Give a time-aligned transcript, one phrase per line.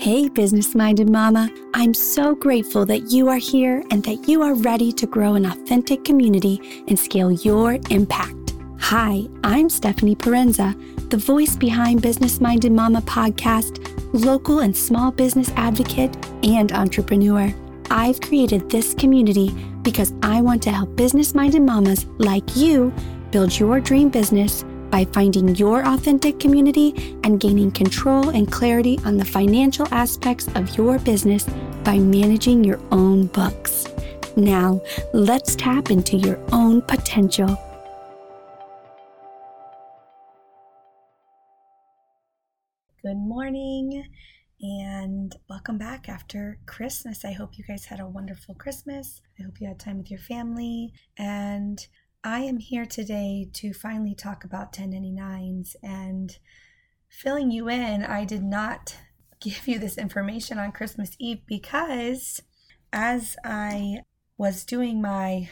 [0.00, 1.50] Hey, business minded mama.
[1.74, 5.44] I'm so grateful that you are here and that you are ready to grow an
[5.44, 8.54] authentic community and scale your impact.
[8.78, 10.72] Hi, I'm Stephanie Parenza,
[11.10, 17.52] the voice behind Business Minded Mama podcast, local and small business advocate, and entrepreneur.
[17.90, 19.50] I've created this community
[19.82, 22.94] because I want to help business minded mamas like you
[23.32, 29.16] build your dream business by finding your authentic community and gaining control and clarity on
[29.16, 31.46] the financial aspects of your business
[31.84, 33.86] by managing your own books.
[34.36, 34.80] Now,
[35.12, 37.58] let's tap into your own potential.
[43.02, 44.04] Good morning
[44.60, 47.24] and welcome back after Christmas.
[47.24, 49.22] I hope you guys had a wonderful Christmas.
[49.38, 51.86] I hope you had time with your family and
[52.24, 56.36] I am here today to finally talk about 1099s and
[57.08, 58.04] filling you in.
[58.04, 58.96] I did not
[59.40, 62.42] give you this information on Christmas Eve because
[62.92, 64.00] as I
[64.36, 65.48] was doing my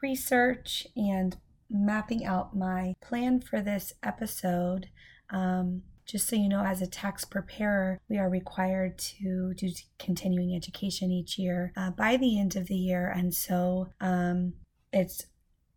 [0.00, 1.36] research and
[1.68, 4.88] mapping out my plan for this episode,
[5.30, 10.54] um, just so you know, as a tax preparer, we are required to do continuing
[10.54, 13.08] education each year uh, by the end of the year.
[13.08, 14.52] And so um,
[14.92, 15.26] it's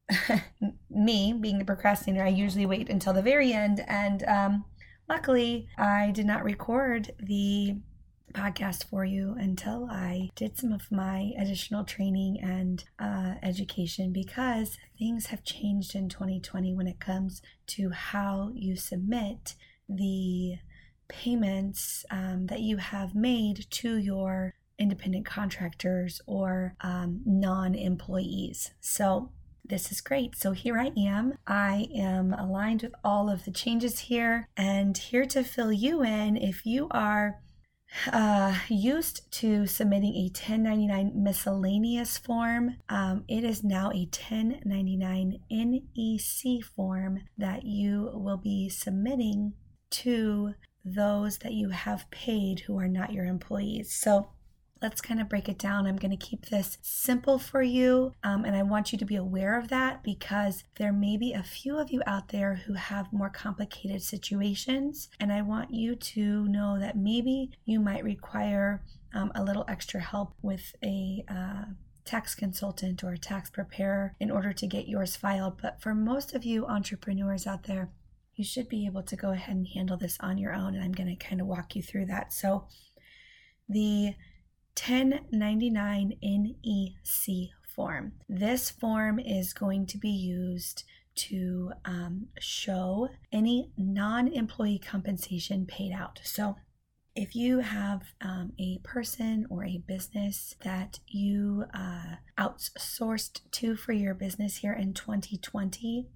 [0.90, 3.84] me being the procrastinator, I usually wait until the very end.
[3.88, 4.66] And um,
[5.10, 7.78] luckily, I did not record the
[8.34, 14.78] podcast for you until I did some of my additional training and uh, education because
[15.00, 19.56] things have changed in 2020 when it comes to how you submit
[19.90, 20.58] the
[21.08, 28.72] payments um, that you have made to your independent contractors or um, non employees.
[28.80, 29.32] So,
[29.70, 30.36] this is great.
[30.36, 31.34] So here I am.
[31.46, 36.38] I am aligned with all of the changes here and here to fill you in
[36.38, 37.40] if you are
[38.12, 42.78] uh, used to submitting a 1099 miscellaneous form.
[42.90, 49.54] Um, it is now a 1099 NEC form that you will be submitting
[49.90, 50.54] to
[50.84, 53.94] those that you have paid who are not your employees.
[53.94, 54.30] So
[54.82, 55.86] let's kind of break it down.
[55.86, 58.14] I'm going to keep this simple for you.
[58.24, 61.44] Um, and I want you to be aware of that because there may be a
[61.44, 65.10] few of you out there who have more complicated situations.
[65.20, 68.84] And I want you to know that maybe you might require
[69.14, 71.66] um, a little extra help with a uh,
[72.06, 75.62] tax consultant or a tax preparer in order to get yours filed.
[75.62, 77.90] But for most of you entrepreneurs out there,
[78.36, 80.76] you should be able to go ahead and handle this on your own.
[80.76, 82.32] And I'm going to kind of walk you through that.
[82.32, 82.68] So,
[83.68, 84.14] the
[84.78, 88.14] 1099 NEC form.
[88.30, 90.84] This form is going to be used
[91.16, 96.20] to um, show any non employee compensation paid out.
[96.24, 96.56] So,
[97.16, 103.92] if you have um, a person or a business that you uh, outsourced to for
[103.94, 106.08] your business here in 2020,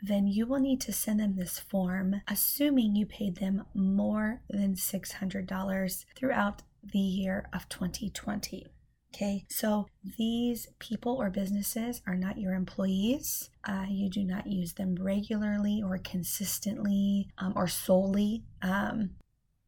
[0.00, 4.74] then you will need to send them this form, assuming you paid them more than
[4.74, 8.66] $600 throughout the year of 2020.
[9.12, 13.50] Okay, so these people or businesses are not your employees.
[13.64, 18.44] Uh, you do not use them regularly or consistently um, or solely.
[18.62, 19.10] Um,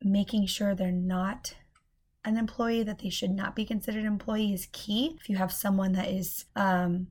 [0.04, 1.54] making sure they're not
[2.24, 5.16] an employee, that they should not be considered employee is key.
[5.20, 7.08] If you have someone that is um,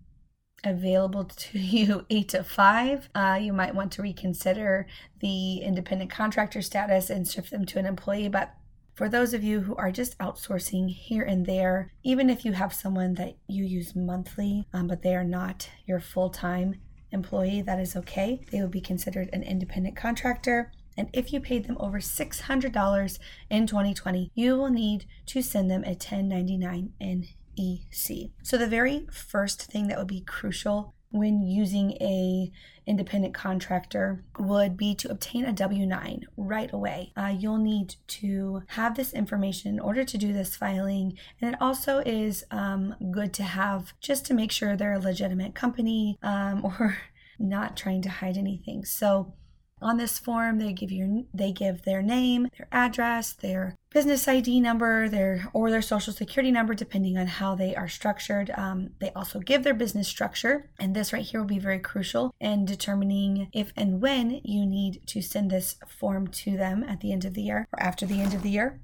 [0.63, 4.87] available to you eight to five, uh, you might want to reconsider
[5.19, 8.29] the independent contractor status and shift them to an employee.
[8.29, 8.53] But
[8.93, 12.73] for those of you who are just outsourcing here and there, even if you have
[12.73, 16.75] someone that you use monthly, um, but they are not your full time
[17.11, 18.45] employee, that is okay.
[18.51, 20.71] They will be considered an independent contractor.
[20.97, 23.19] And if you paid them over $600
[23.49, 28.31] in 2020, you will need to send them a 1099 NEC.
[28.43, 32.51] So the very first thing that would be crucial when using a
[32.87, 37.13] independent contractor would be to obtain a w9 right away.
[37.15, 41.17] Uh, you'll need to have this information in order to do this filing.
[41.39, 45.53] And it also is um, good to have just to make sure they're a legitimate
[45.53, 46.97] company um, or
[47.37, 48.85] not trying to hide anything.
[48.85, 49.33] So
[49.81, 54.61] on this form, they give you they give their name, their address, their business ID
[54.61, 58.51] number, their or their social security number, depending on how they are structured.
[58.51, 62.33] Um, they also give their business structure, and this right here will be very crucial
[62.39, 67.11] in determining if and when you need to send this form to them at the
[67.11, 68.79] end of the year or after the end of the year.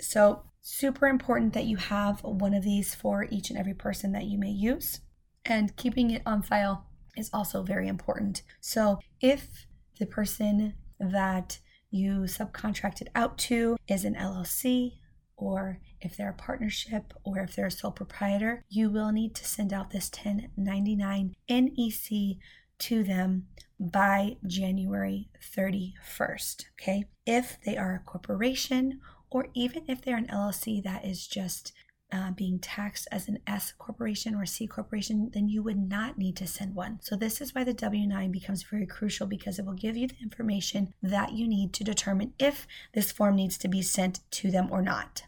[0.00, 4.24] So super important that you have one of these for each and every person that
[4.24, 5.00] you may use,
[5.44, 8.42] and keeping it on file is also very important.
[8.60, 9.65] So if
[9.98, 11.58] the person that
[11.90, 14.94] you subcontracted out to is an LLC,
[15.36, 19.44] or if they're a partnership or if they're a sole proprietor, you will need to
[19.44, 22.36] send out this 1099 NEC
[22.78, 23.46] to them
[23.78, 26.64] by January 31st.
[26.80, 27.04] Okay.
[27.24, 29.00] If they are a corporation
[29.30, 31.72] or even if they're an LLC that is just
[32.12, 36.36] uh, being taxed as an S corporation or C corporation, then you would not need
[36.36, 37.00] to send one.
[37.02, 40.08] So, this is why the W 9 becomes very crucial because it will give you
[40.08, 44.50] the information that you need to determine if this form needs to be sent to
[44.50, 45.24] them or not.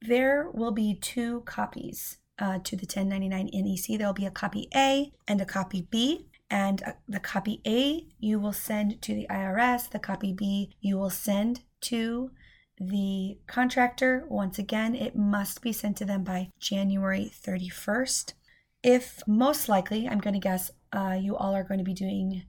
[0.00, 3.98] There will be two copies uh, to the 1099 NEC.
[3.98, 6.26] There will be a copy A and a copy B.
[6.50, 10.96] And uh, the copy A you will send to the IRS, the copy B you
[10.96, 12.30] will send to
[12.80, 14.24] the contractor.
[14.28, 18.34] Once again, it must be sent to them by January 31st.
[18.82, 22.44] If most likely, I'm going to guess uh, you all are going to be doing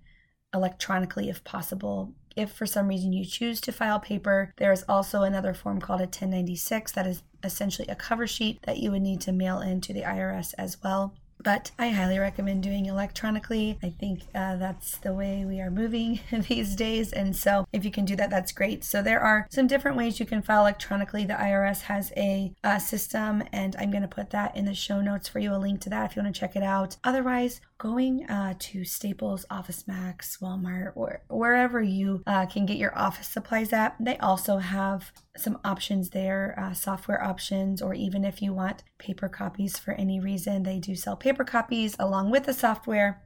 [0.54, 2.14] electronically if possible.
[2.36, 6.02] If for some reason you choose to file paper, there is also another form called
[6.02, 9.82] a 1096 that is essentially a cover sheet that you would need to mail in
[9.82, 13.78] to the IRS as well but I highly recommend doing electronically.
[13.82, 16.20] I think uh, that's the way we are moving
[16.50, 17.14] these days.
[17.14, 18.84] And so if you can do that, that's great.
[18.84, 21.26] So there are some different ways you can file electronically.
[21.26, 25.02] The IRS has a, a system, and I'm going to put that in the show
[25.02, 26.98] notes for you, a link to that if you want to check it out.
[27.04, 32.96] Otherwise, going uh, to Staples, Office Max, Walmart, or wherever you uh, can get your
[32.98, 38.42] office supplies at, they also have some options there, uh, software options, or even if
[38.42, 42.54] you want paper copies for any reason, they do sell paper copies along with the
[42.54, 43.24] software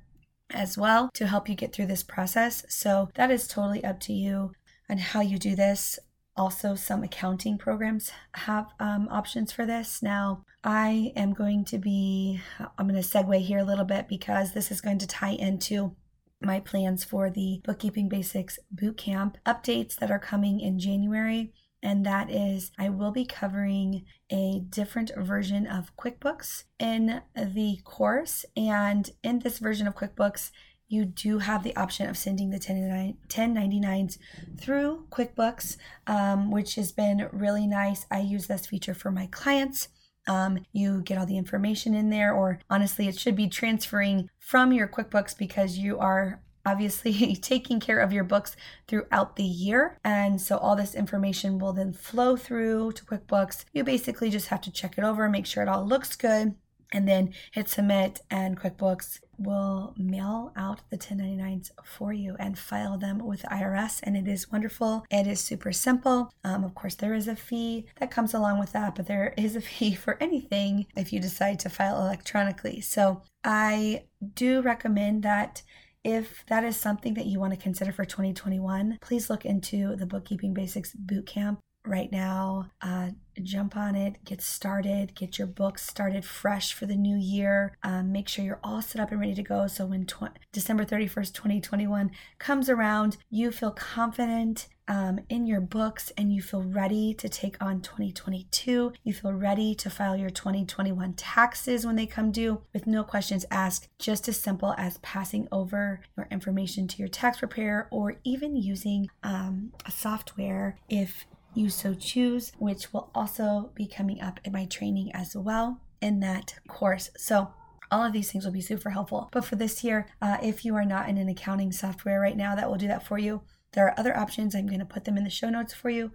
[0.51, 2.63] as well to help you get through this process.
[2.69, 4.51] So that is totally up to you
[4.89, 5.97] on how you do this.
[6.35, 10.01] Also, some accounting programs have um, options for this.
[10.01, 12.41] Now, I am going to be,
[12.77, 15.95] I'm going to segue here a little bit because this is going to tie into
[16.41, 21.53] my plans for the Bookkeeping Basics Bootcamp updates that are coming in January.
[21.81, 28.45] And that is, I will be covering a different version of QuickBooks in the course.
[28.55, 30.51] And in this version of QuickBooks,
[30.87, 34.17] you do have the option of sending the 1099s
[34.57, 35.75] through QuickBooks,
[36.07, 38.05] um, which has been really nice.
[38.09, 39.89] I use this feature for my clients.
[40.27, 44.71] Um, you get all the information in there, or honestly, it should be transferring from
[44.71, 48.55] your QuickBooks because you are obviously taking care of your books
[48.87, 49.99] throughout the year.
[50.03, 53.65] And so all this information will then flow through to QuickBooks.
[53.73, 56.55] You basically just have to check it over, make sure it all looks good,
[56.93, 62.97] and then hit submit and QuickBooks will mail out the 1099s for you and file
[62.97, 65.03] them with IRS and it is wonderful.
[65.09, 66.31] It is super simple.
[66.43, 69.55] Um, of course, there is a fee that comes along with that, but there is
[69.55, 72.79] a fee for anything if you decide to file electronically.
[72.79, 74.03] So I
[74.35, 75.63] do recommend that
[76.03, 80.05] if that is something that you want to consider for 2021, please look into the
[80.05, 82.69] Bookkeeping Basics Bootcamp right now.
[82.81, 87.77] Uh, jump on it, get started, get your books started fresh for the new year.
[87.83, 89.67] Um, make sure you're all set up and ready to go.
[89.67, 96.11] So when tw- December 31st, 2021 comes around, you feel confident um, in your books
[96.17, 98.93] and you feel ready to take on 2022.
[99.03, 103.45] You feel ready to file your 2021 taxes when they come due with no questions
[103.49, 108.55] asked, just as simple as passing over your information to your tax preparer or even
[108.55, 114.53] using um, a software if you so choose, which will also be coming up in
[114.53, 117.09] my training as well in that course.
[117.17, 117.53] So,
[117.91, 119.29] all of these things will be super helpful.
[119.31, 122.55] But for this year, uh, if you are not in an accounting software right now
[122.55, 123.41] that will do that for you,
[123.73, 124.55] there are other options.
[124.55, 126.11] I'm going to put them in the show notes for you.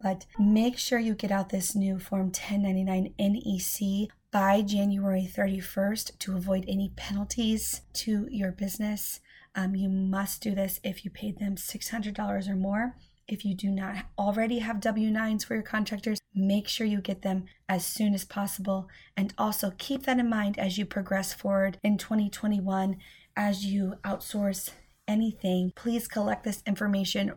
[0.00, 6.36] But make sure you get out this new Form 1099 NEC by January 31st to
[6.36, 9.20] avoid any penalties to your business.
[9.54, 12.96] Um, you must do this if you paid them $600 or more.
[13.26, 17.22] If you do not already have W 9s for your contractors, make sure you get
[17.22, 18.88] them as soon as possible.
[19.16, 22.96] And also keep that in mind as you progress forward in 2021
[23.36, 24.70] as you outsource
[25.08, 25.72] anything.
[25.74, 27.32] Please collect this information